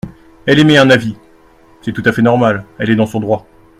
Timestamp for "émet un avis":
0.57-1.15